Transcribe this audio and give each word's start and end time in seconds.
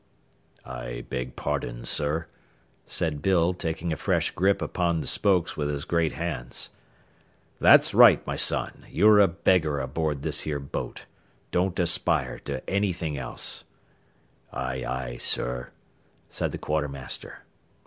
"I 0.65 1.01
beg 1.09 1.35
pardon, 1.35 1.85
sir," 1.85 2.25
said 2.87 3.21
Bill, 3.21 3.53
taking 3.53 3.93
a 3.93 3.95
fresh 3.95 4.31
grip 4.31 4.59
upon 4.59 4.99
the 4.99 5.05
spokes 5.05 5.55
with 5.55 5.69
his 5.69 5.85
great 5.85 6.13
hands. 6.13 6.71
"That's 7.59 7.93
right, 7.93 8.25
my 8.25 8.35
son; 8.35 8.87
you're 8.89 9.19
a 9.19 9.27
beggar 9.27 9.79
aboard 9.79 10.23
this 10.23 10.39
here 10.39 10.57
boat. 10.59 11.05
Don't 11.51 11.77
aspire 11.79 12.39
to 12.45 12.67
anything 12.67 13.15
else." 13.15 13.63
"Aye, 14.51 14.83
aye, 14.87 15.17
sir," 15.19 15.69
said 16.31 16.51
the 16.51 16.57
quartermaster. 16.57 17.43